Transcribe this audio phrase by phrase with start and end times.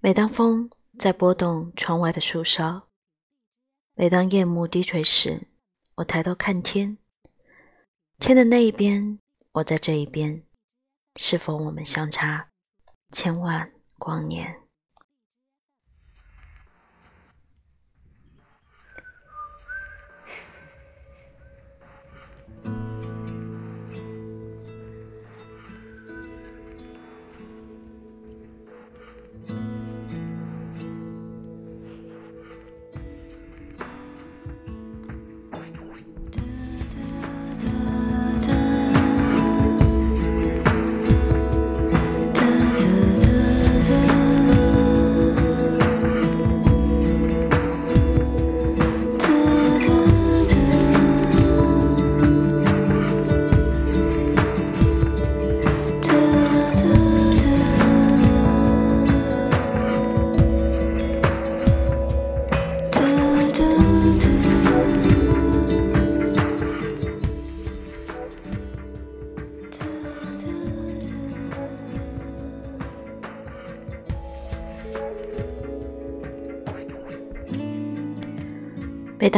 [0.00, 2.84] 每当风在拨动窗外的树梢，
[3.94, 5.48] 每当夜幕低垂时，
[5.96, 6.98] 我抬头看天，
[8.16, 9.18] 天的那一边，
[9.50, 10.44] 我在这一边，
[11.16, 12.50] 是否我们相差
[13.10, 14.67] 千万光年？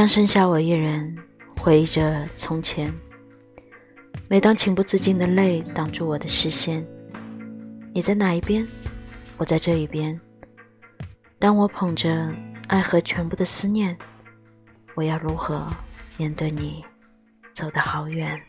[0.01, 1.15] 当剩下我一人，
[1.59, 2.91] 回忆着从前；
[4.29, 6.83] 每当情不自禁的泪挡住我的视线，
[7.93, 8.67] 你在哪一边？
[9.37, 10.19] 我在这一边。
[11.39, 12.33] 当我捧着
[12.69, 13.95] 爱和全部的思念，
[14.95, 15.67] 我要如何
[16.17, 16.83] 面对你
[17.53, 18.41] 走得好远？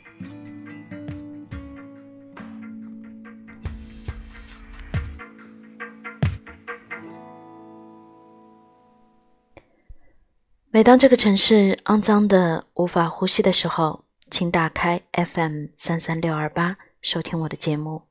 [10.73, 18.03] 每当这个城市肮脏的无法呼吸的时候，请打开 FM 三三六二八收听我的节目。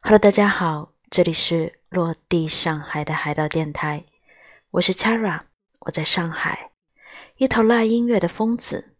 [0.00, 4.04] Hello，大家好，这里是落地上海的海盗电台，
[4.70, 5.46] 我是 Chara，
[5.80, 6.70] 我在上海，
[7.38, 8.94] 一头辣音乐的疯子，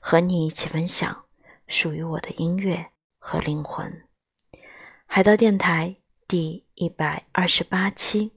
[0.00, 1.26] 和你一起分享
[1.68, 2.90] 属于我的音乐
[3.20, 4.08] 和灵魂。
[5.06, 8.32] 海盗电台第一百二十八期，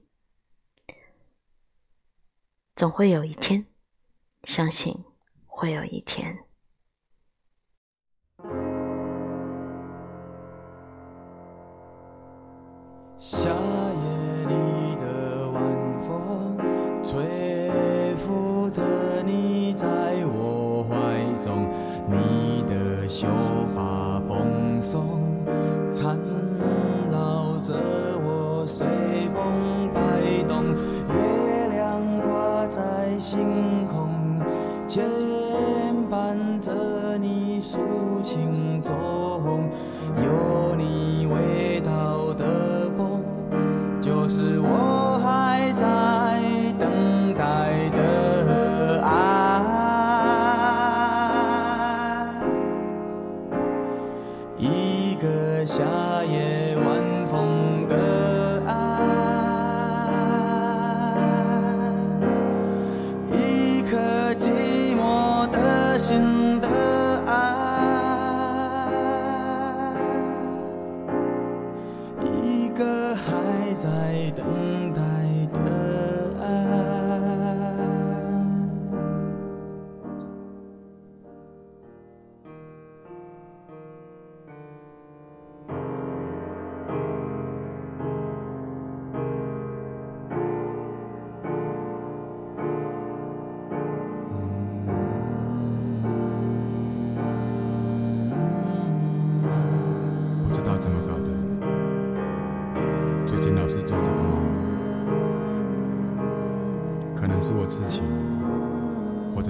[2.76, 3.66] 总会有一天。
[4.44, 5.04] 相信
[5.46, 6.44] 会有一天。
[13.18, 13.77] 想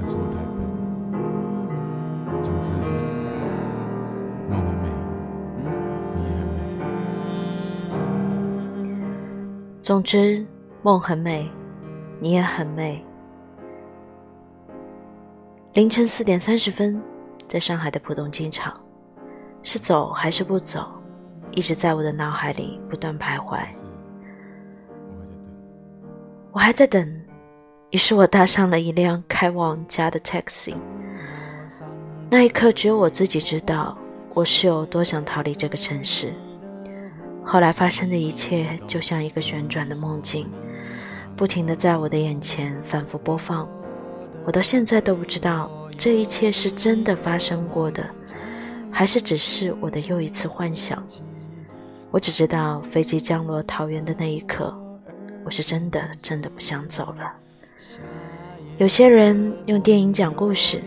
[0.09, 0.65] 或者是我太笨。
[2.43, 2.73] 总之，
[4.49, 4.89] 梦很美，
[6.17, 6.65] 你也很美。
[9.83, 10.47] 总之，
[10.83, 11.51] 梦很美，
[12.21, 13.05] 你也很美。
[15.75, 16.99] 凌晨四点三十分，
[17.47, 18.81] 在上海的浦东机场，
[19.63, 20.89] 是走还是不走，
[21.51, 23.61] 一直在我的脑海里不断徘徊。
[26.51, 27.28] 我还在等。
[27.91, 30.75] 于是我搭上了一辆开往家的 taxi。
[32.31, 33.97] 那一刻，只有我自己知道，
[34.35, 36.35] 我是有多想逃离这个城市。
[37.43, 40.51] 后来发生的一切，就像一个旋转的梦境，
[41.35, 43.67] 不停的在我的眼前反复播放。
[44.45, 48.07] 我到现在都不知道，这一切是真的发生过的，
[48.91, 51.03] 还是只是我的又一次幻想。
[52.11, 54.79] 我只知道，飞机降落桃园的那一刻，
[55.43, 57.33] 我是真的真的不想走了。
[58.79, 60.83] 有些人用电影讲故事，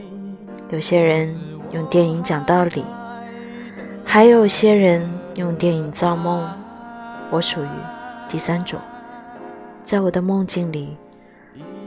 [0.69, 1.37] 有些人
[1.71, 2.85] 用电影讲道理，
[4.05, 6.47] 还有些人用电影造梦。
[7.29, 7.67] 我属于
[8.29, 8.79] 第三种。
[9.83, 10.95] 在我的梦境里，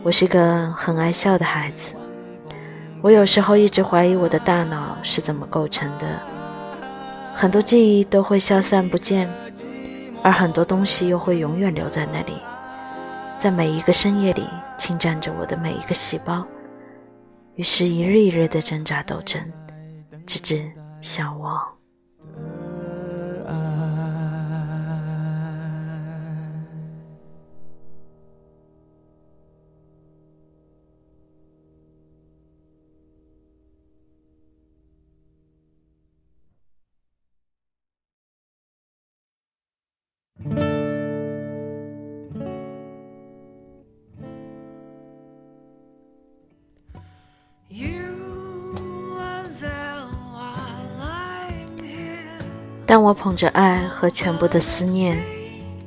[0.02, 1.94] 我是个很爱笑的孩子。
[3.00, 6.06] 我有时候一直怀疑我的大脑是怎么构成的，
[7.34, 9.28] 很多记忆都会消散不见，
[10.22, 12.32] 而很多东西又会永远留在那里，
[13.44, 14.49] 在每一个深夜里
[14.79, 16.46] 侵占着我的每一个细胞，
[17.56, 19.38] 于是，一日一日的挣扎斗争，
[20.26, 21.62] 直至消亡。
[52.86, 55.19] 当我捧着爱和全部的思念，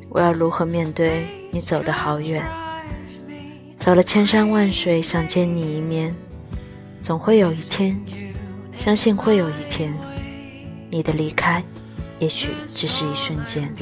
[0.09, 2.43] 我要如何面对你走的好远？
[3.77, 6.15] 走了千山万水，想见你一面，
[7.01, 8.01] 总会有一天，
[8.75, 9.95] 相信会有一天，
[10.89, 11.63] 你的离开，
[12.17, 13.73] 也许只是一瞬间。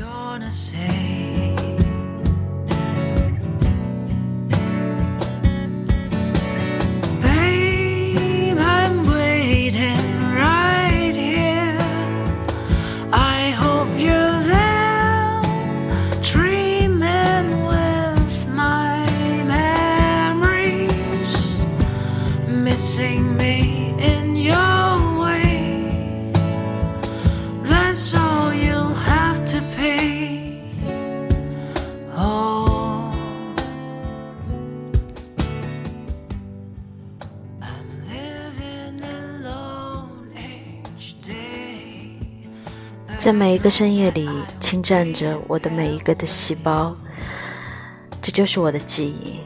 [43.25, 44.30] 在每一个深夜里，
[44.60, 46.95] 侵占着我的每一个的细胞，
[48.22, 49.39] 这就是我的记忆。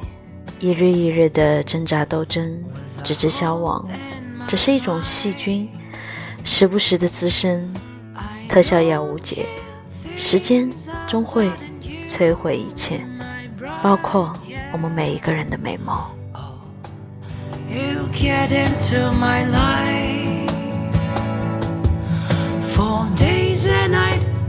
[0.59, 2.61] 一日一日的挣扎斗争，
[3.05, 3.87] 直至消亡，
[4.45, 5.69] 只是一种细菌，
[6.43, 7.73] 时不时的滋生，
[8.49, 9.45] 特效药无解，
[10.17, 10.69] 时间
[11.07, 11.49] 终会
[12.05, 12.99] 摧毁一切，
[13.81, 14.33] 包括
[14.73, 15.97] 我们每一个人的美梦。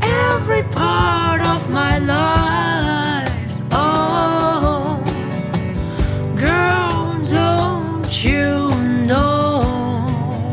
[0.03, 3.33] Every part of my life.
[3.73, 5.03] Oh,
[6.37, 8.71] girl, don't you
[9.07, 10.53] know?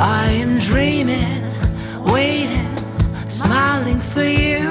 [0.00, 1.42] I am dreaming,
[2.04, 2.74] waiting,
[3.28, 4.65] smiling for you.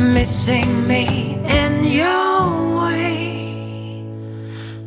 [0.00, 4.04] missing me in your way.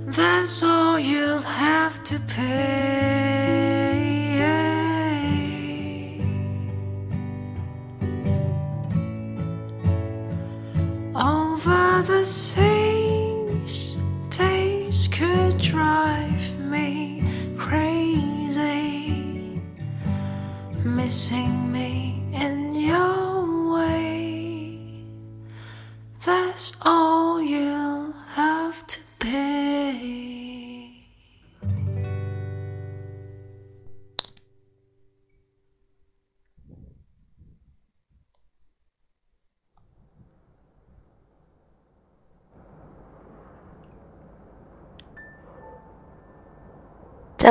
[0.07, 3.12] That's all you'll have to pay.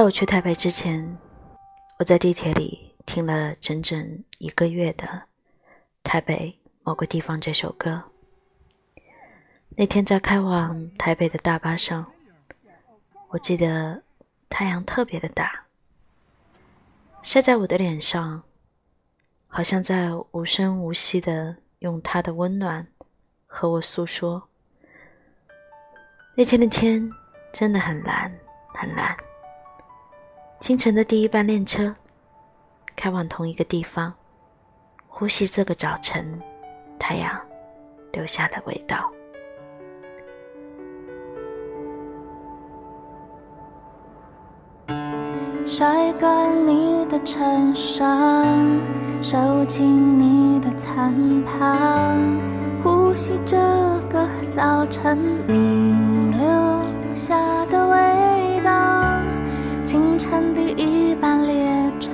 [0.02, 1.16] 在我去台北之前，
[2.00, 5.06] 我在地铁里听了整整一个月的
[6.02, 8.02] 《台北某个地方》这首歌。
[9.76, 12.04] 那天在开往台北的大巴上，
[13.28, 14.02] 我记得
[14.48, 15.66] 太阳特别的大，
[17.22, 18.42] 晒在我的脸上，
[19.46, 22.84] 好像在无声无息的用它的温暖
[23.46, 24.48] 和我诉说。
[26.34, 27.08] 那天的天
[27.52, 28.36] 真的很蓝，
[28.74, 29.16] 很蓝。
[30.62, 31.92] 清晨的第一班列车，
[32.94, 34.14] 开往同一个地方，
[35.08, 36.40] 呼吸这个早晨
[37.00, 37.36] 太阳
[38.12, 39.10] 留下的味道。
[45.66, 48.46] 晒干你的衬衫，
[49.20, 52.20] 收起你的餐盘，
[52.84, 53.56] 呼吸这
[54.08, 58.31] 个早晨你留下的味道。
[59.92, 61.52] 清晨第一班列
[62.00, 62.08] 车，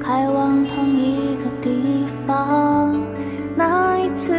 [0.00, 2.98] 开往同一个地方。
[3.54, 4.32] 那一次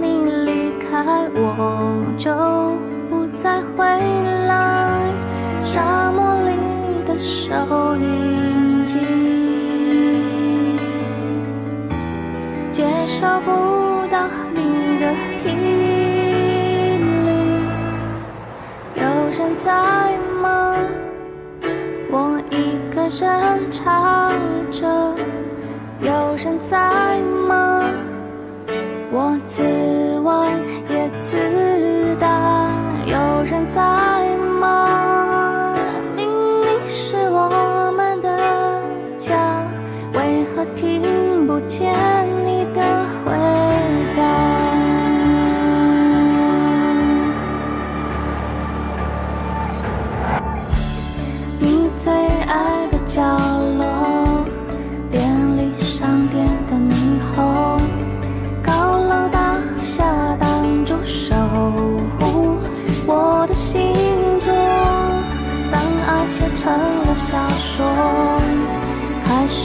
[0.00, 2.30] 你离开，我就
[3.10, 3.84] 不再回
[4.46, 5.00] 来。
[5.64, 9.00] 沙漠里的收音机，
[12.70, 15.52] 接收不到你的频
[17.26, 17.32] 率。
[18.94, 19.02] 有
[19.36, 20.15] 人在？
[23.06, 24.32] 一个人唱
[24.72, 24.84] 着，
[26.00, 27.84] 有人在吗？
[29.12, 29.62] 我自
[30.24, 30.50] 问
[30.90, 31.36] 也自
[32.18, 32.68] 答，
[33.06, 33.80] 有人在
[34.60, 35.76] 吗？
[36.16, 38.28] 明明是我们的
[39.16, 39.36] 家，
[40.12, 41.94] 为何听不见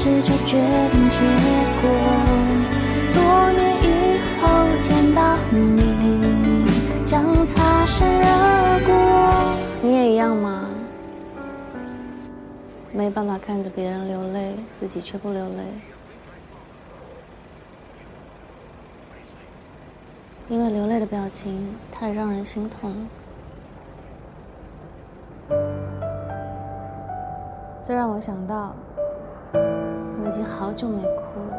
[0.03, 0.57] 开始就决
[0.89, 1.19] 定结
[1.79, 1.83] 果。
[3.13, 4.41] 多年以后
[4.81, 6.65] 见到你，
[7.05, 8.91] 将擦身而过。
[9.83, 10.65] 你也一样吗？
[12.91, 15.65] 没办法看着别人流泪，自己却不流泪，
[20.49, 22.97] 因为流泪的表情太让人心痛了。
[27.85, 28.75] 这让我想到，
[30.31, 31.50] 已经好久没哭了。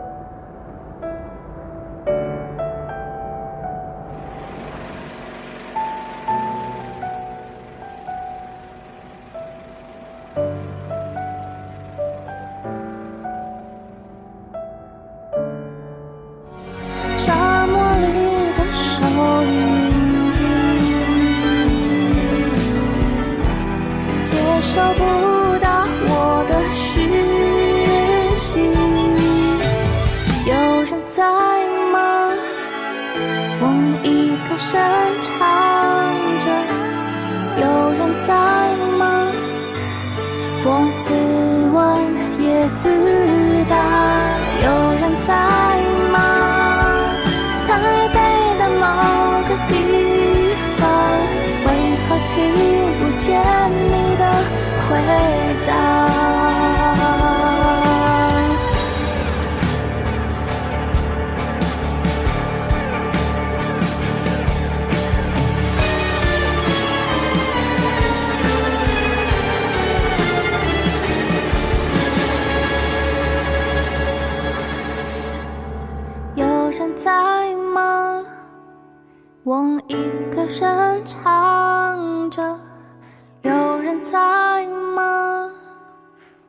[42.82, 43.11] 自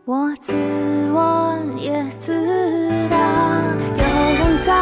[0.05, 0.53] 我自
[1.13, 2.33] 问也自
[3.09, 3.17] 答，
[3.95, 4.73] 有人在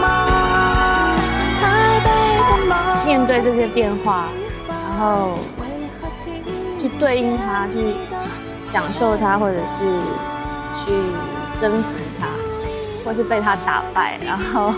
[0.00, 1.14] 吗？
[1.60, 2.08] 台北
[2.40, 2.74] 的某
[3.60, 4.28] 的变化，
[4.66, 5.38] 然后
[6.78, 7.96] 去对应它，去
[8.62, 9.84] 享受它，或者是
[10.72, 10.90] 去
[11.54, 12.26] 征服它，
[13.04, 14.72] 或是被它打败，然后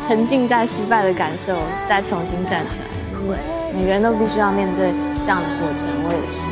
[0.00, 1.56] 沉浸在失败的感受，
[1.88, 2.84] 再重新站起来。
[3.12, 3.26] 就是
[3.74, 6.46] 每个人都必须要面对这样的过程，我也是。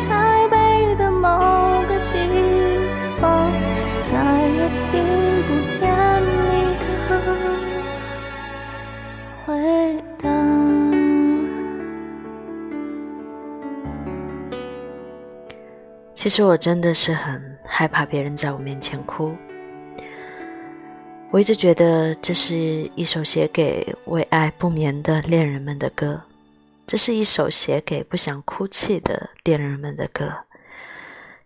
[4.61, 4.87] 也听
[5.47, 5.81] 不见
[6.51, 6.85] 你的
[9.47, 9.49] 回
[10.19, 10.29] 答。
[16.15, 19.35] 其实我真的是很害怕别人在我面前哭。
[21.31, 26.21] 我一直觉得这是一首写给为爱不眠的恋人们的歌，
[26.87, 30.31] 这是一首写给不想哭泣的恋人们的歌，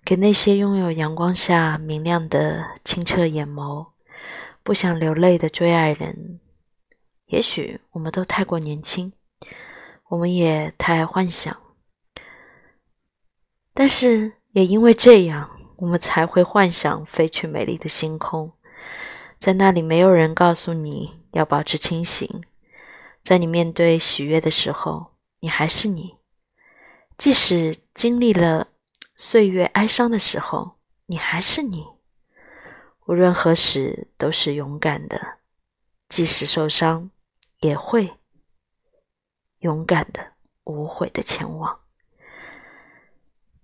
[0.05, 3.87] 给那些拥有阳光下明亮的清澈眼眸、
[4.63, 6.41] 不想流泪的追爱人。
[7.27, 9.11] 也许我们都太过年轻，
[10.09, 11.57] 我们也太爱幻想，
[13.73, 18.53] 但是也因为这样，我们才会幻想飞去美丽的星空。
[19.39, 22.45] 在那里，没有人告诉你要保持清醒。
[23.23, 26.19] 在你面对喜悦的时候，你还是你；
[27.17, 28.69] 即使经历了
[29.17, 31.87] 岁月哀伤的时候，你还是你。
[33.07, 35.19] 无论何时，都是勇敢的；
[36.09, 37.11] 即使受伤，
[37.61, 38.19] 也会
[39.59, 40.33] 勇敢的、
[40.65, 41.81] 无悔的前往。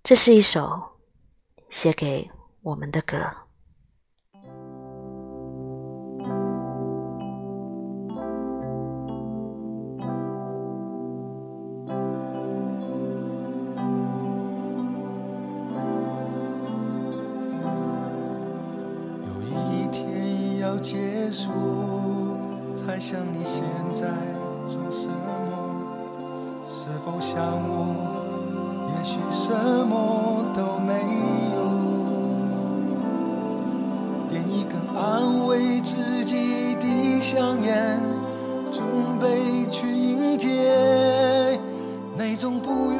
[0.03, 0.99] 这是一首
[1.69, 3.17] 写给我们的歌。
[20.71, 21.49] 要结束，
[22.73, 24.07] 猜想你现在
[24.69, 25.13] 做什么？
[26.65, 28.87] 是否像我？
[28.87, 29.51] 也许什
[29.85, 30.93] 么都没
[31.55, 31.59] 有。
[34.29, 37.99] 点一根安慰自己的香烟，
[38.71, 38.81] 准
[39.19, 41.59] 备去迎接
[42.15, 42.97] 那种不愿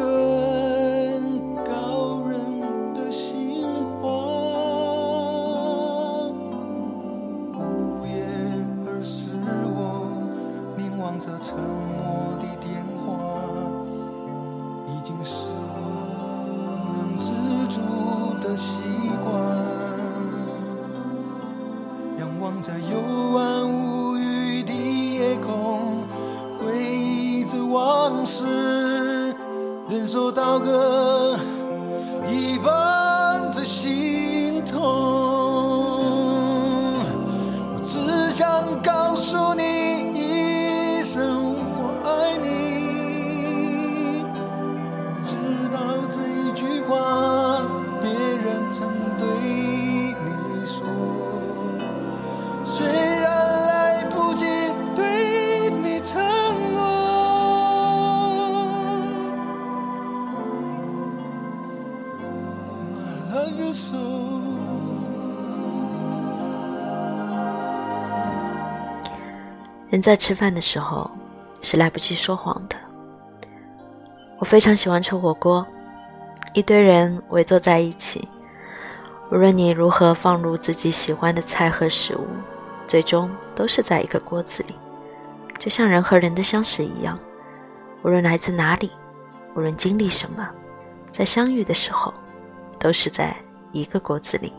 [70.02, 71.10] 在吃饭的时候
[71.62, 72.76] 是来不及说谎的。
[74.40, 75.66] 我非常喜欢吃火锅，
[76.54, 78.28] 一堆人围坐在一起，
[79.32, 82.26] 无论你如何放入自己喜欢的菜和食物，
[82.88, 84.76] 最终都是在一个锅子里，
[85.60, 87.20] 就像人和人的相识一样。
[88.04, 88.90] 无论来自哪里，
[89.56, 90.50] 无论经历什么，
[91.12, 92.12] 在相遇的时候，
[92.80, 93.38] 都是在
[93.72, 94.52] 一个锅子里。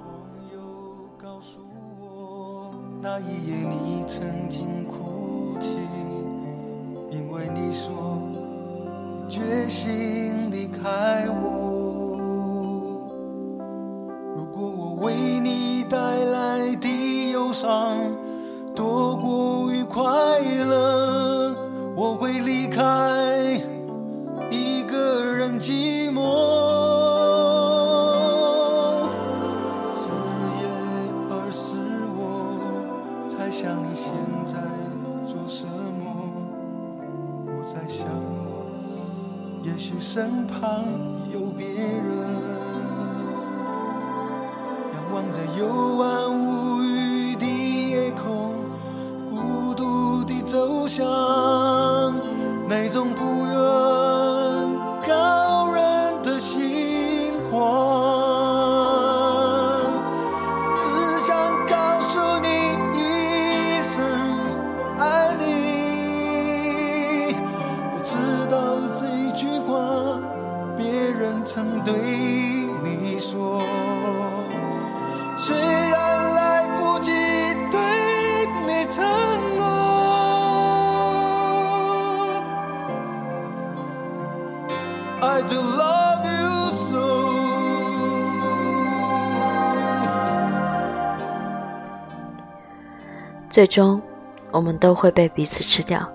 [3.05, 5.12] 那一夜你曾经哭，
[7.73, 8.21] 你说
[9.31, 13.01] 决心离开我。
[14.37, 17.97] 如果我为你带来的忧伤
[18.77, 20.03] 多过于快
[20.69, 21.57] 乐，
[21.97, 22.83] 我会离开，
[40.63, 41.02] 身
[93.53, 94.01] 最终，
[94.51, 96.09] 我们都会被彼此吃掉，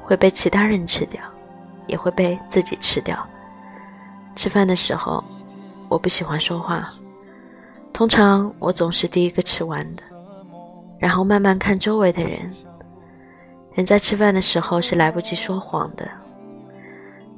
[0.00, 1.20] 会被其他人吃掉，
[1.88, 3.18] 也会被自己吃掉。
[4.36, 5.24] 吃饭的时候，
[5.88, 6.88] 我不喜欢说话，
[7.92, 10.04] 通常我总是第一个吃完的，
[11.00, 12.48] 然后慢慢看周围的人。
[13.74, 16.08] 人在吃饭的时候是来不及说谎的。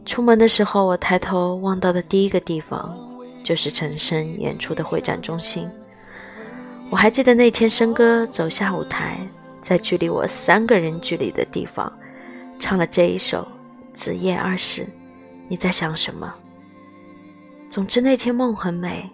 [0.05, 2.95] 出门的时候，我抬头望到的第一个地方
[3.43, 5.67] 就是陈升演出的会展中心。
[6.91, 9.17] 我还记得那天申哥走下舞台，
[9.63, 11.91] 在距离我三个人距离的地方，
[12.59, 13.47] 唱了这一首
[13.95, 14.83] 《子夜二时》。
[15.49, 16.35] 你在想什么？
[17.71, 19.09] 总之那天梦很美，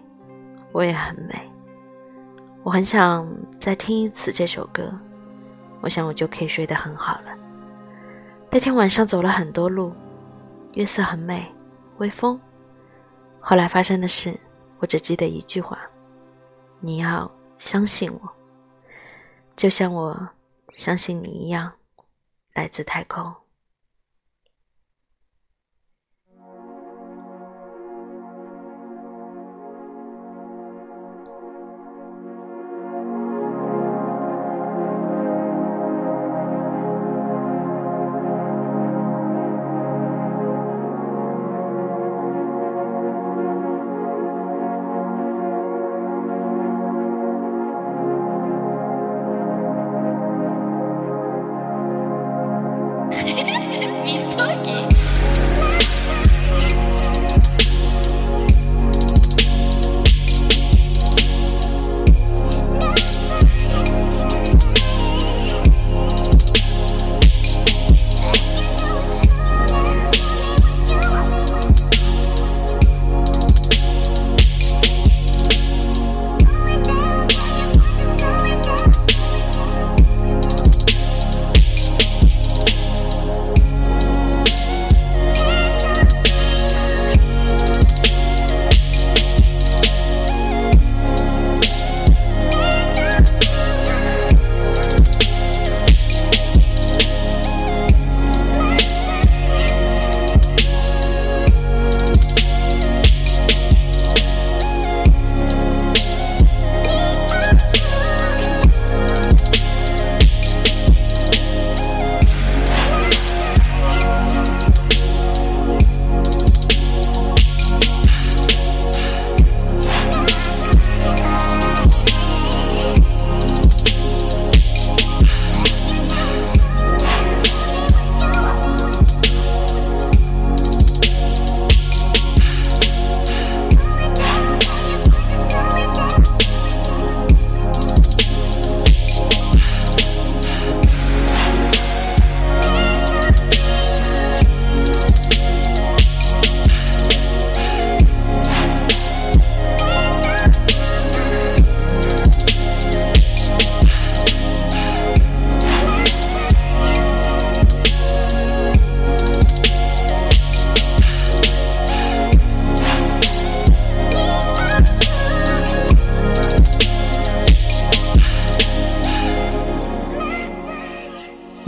[0.71, 1.39] 我也很美。
[2.63, 4.91] 我很想再听一次这首歌，
[5.81, 7.37] 我想我就可以睡得很好了。
[8.49, 9.93] 那天晚上走了很多路。
[10.73, 11.45] 月色很美，
[11.97, 12.39] 微风。
[13.39, 14.35] 后来发生的事，
[14.79, 15.77] 我只记得一句话：
[16.79, 18.35] 你要相信我，
[19.55, 20.29] 就像我
[20.71, 21.73] 相信你一样，
[22.53, 23.33] 来自太空。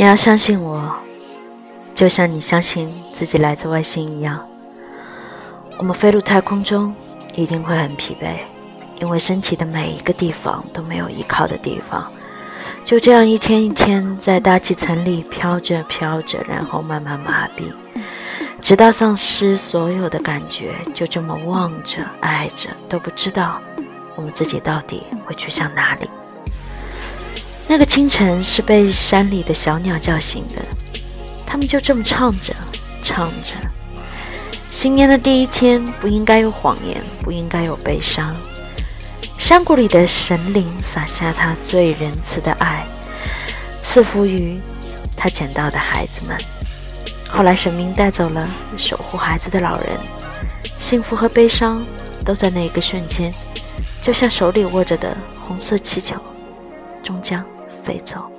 [0.10, 0.92] 要相信我，
[1.94, 4.44] 就像你相信自己来自外星一样。
[5.78, 6.96] 我们飞入太空中
[7.36, 8.38] 一定会很疲惫，
[9.00, 12.12] 因为身体的每一个地方都没有依靠的地方。
[12.84, 17.72] 就这样一天一天在大气层里飘着飘着，然后慢慢麻痹，
[18.64, 23.60] 直到丧失所有的感觉，就这么望着爱着，都不知道
[24.16, 26.10] 我们自己到底会去向哪里。
[27.72, 30.66] 那个清晨是被山里的小鸟叫醒的，
[31.46, 32.52] 他们就这么唱着，
[33.04, 33.54] 唱着。
[34.72, 38.36] 新年的第一天不应该有谎言，不应该有悲伤。
[39.38, 42.84] 山谷里的神灵洒下他最仁慈的爱，
[43.84, 44.60] 赐福于
[45.16, 46.36] 他捡到的孩子们。
[47.30, 49.90] 后来神明带走了守护孩子的老人，
[50.80, 51.86] 幸福和悲伤
[52.26, 53.32] 都在那一个瞬间，
[54.02, 55.16] 就像手里握着的
[55.48, 56.16] 红色气球，
[57.04, 57.46] 终将。
[57.90, 58.32] 飞走。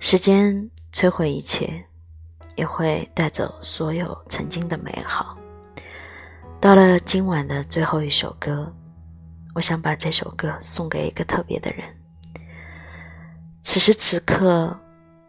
[0.00, 1.84] 时间摧毁一切，
[2.56, 5.33] 也会带走所有曾经的美好。
[6.64, 8.74] 到了今晚的最后一首歌，
[9.54, 11.84] 我想把这首歌送给一个特别的人。
[13.60, 14.74] 此时此刻，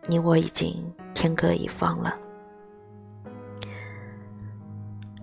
[0.07, 0.81] 你我已经
[1.13, 2.17] 天各一方了。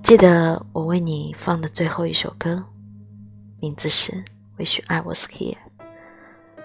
[0.03, 2.63] 记得我为你放的最后一首歌，
[3.59, 4.13] 名字是
[4.63, 5.55] 《Wish I Was Here》。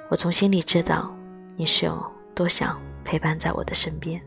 [0.09, 1.15] 我从心里知道
[1.55, 2.05] 你是有
[2.35, 4.21] 多想陪伴在我的身边。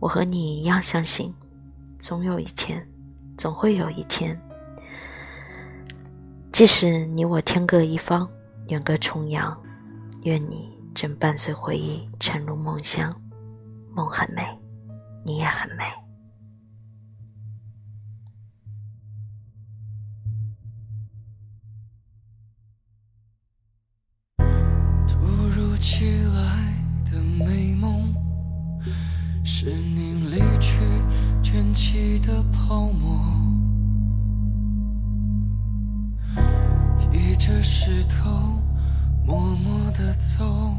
[0.00, 1.34] 我和你一样相信，
[1.98, 2.82] 总有一天，
[3.36, 4.40] 总会有一天，
[6.50, 8.28] 即使你我天各一方，
[8.68, 9.56] 远隔重洋，
[10.22, 13.14] 愿你正伴随回忆沉入梦乡。
[13.94, 14.42] 梦很美，
[15.24, 15.84] 你也很美。
[25.06, 25.18] 突
[25.54, 26.74] 如其来
[27.10, 28.14] 的美梦，
[29.48, 30.74] 是你离去
[31.40, 33.16] 卷起的泡沫。
[36.98, 38.60] 提着石头，
[39.24, 40.74] 默默的走，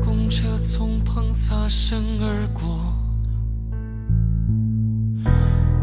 [0.00, 2.94] 公车从旁擦身而过。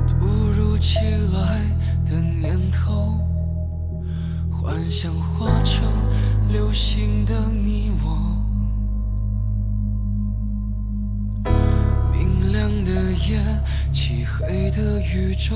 [0.07, 0.99] 突如其
[1.33, 1.61] 来
[2.05, 3.19] 的念头。
[4.49, 5.85] 幻想化成
[6.47, 8.34] 流星的你我，
[12.85, 13.43] 的夜，
[13.91, 15.55] 漆黑的宇宙，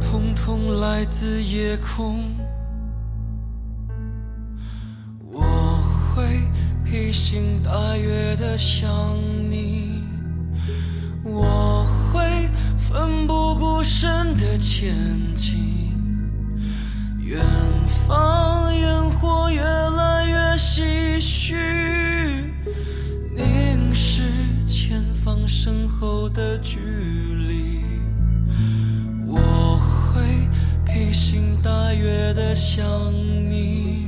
[0.00, 2.22] 统统来自夜空。
[5.32, 5.80] 我
[6.14, 6.40] 会
[6.84, 8.88] 披星戴月的想
[9.50, 10.04] 你，
[11.24, 14.94] 我会奋不顾身的前
[15.34, 15.58] 进。
[17.20, 17.44] 远
[18.06, 18.37] 方
[25.48, 27.82] 身后的距离。
[29.26, 30.22] 我会
[30.84, 34.06] 披星戴月的想你，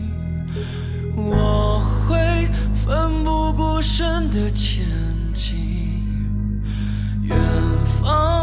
[1.17, 4.85] 我会奋不顾身的前
[5.33, 5.59] 进。
[7.23, 7.39] 远
[7.85, 8.40] 方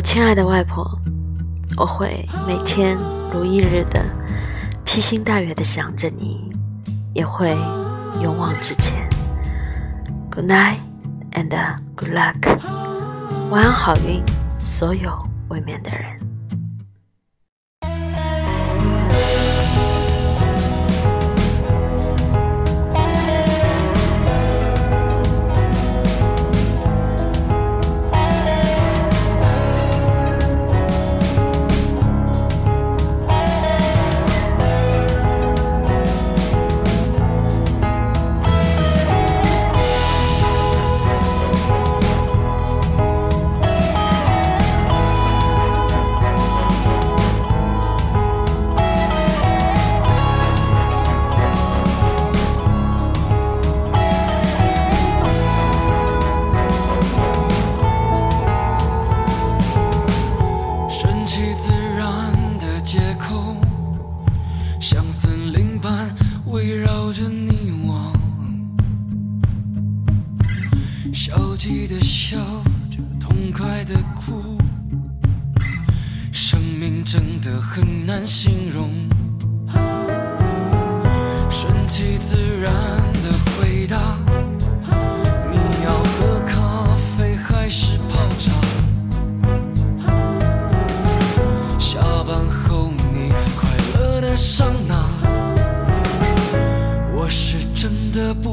[0.00, 0.98] 我亲爱的外婆，
[1.76, 2.96] 我会每天
[3.34, 4.02] 如一日的
[4.82, 6.50] 披星戴月的想着你，
[7.12, 7.50] 也会
[8.22, 9.06] 勇往直前。
[10.30, 10.76] Good night
[11.32, 11.50] and
[11.94, 12.58] good luck，
[13.50, 14.22] 晚安好运，
[14.64, 15.12] 所有
[15.50, 16.19] 未眠的人。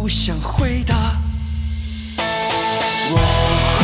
[0.08, 1.18] 不想回答。
[2.18, 3.18] 我
[3.76, 3.84] 会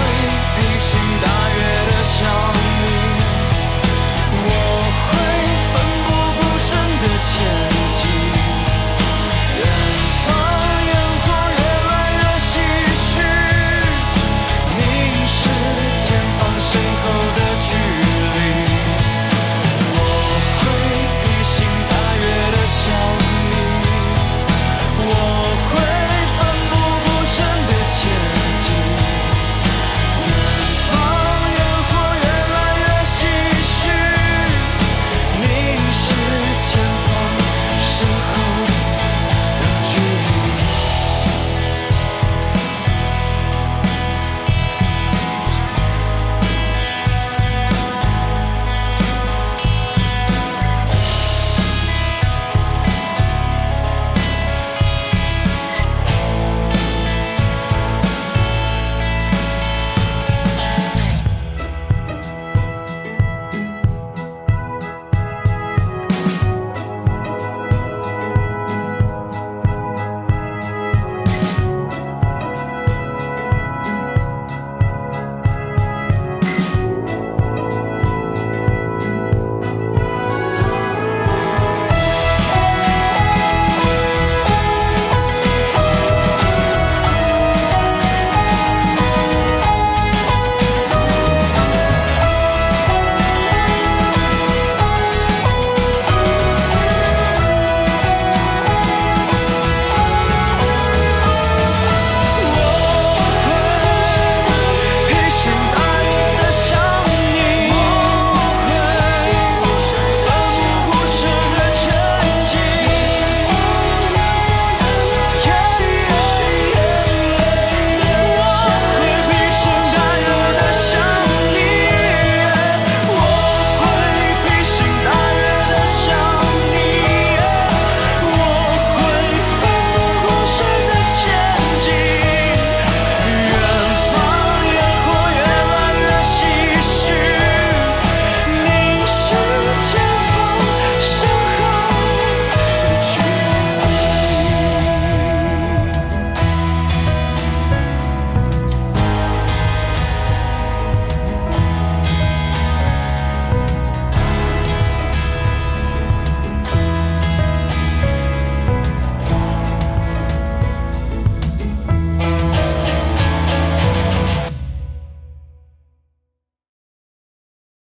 [0.55, 2.52] 披星戴月的想